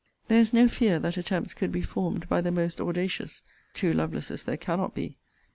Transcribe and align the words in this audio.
There 0.29 0.39
is 0.41 0.51
no 0.51 0.67
fear 0.67 0.97
that 0.97 1.15
attempts 1.15 1.53
could 1.53 1.71
be 1.71 1.83
formed 1.83 2.27
by 2.27 2.41
the 2.41 2.49
most 2.49 2.81
audacious 2.81 3.43
[two 3.75 3.93
Lovelaces 3.93 4.45
there 4.45 4.57
cannot 4.57 4.95
be! 4.95 5.19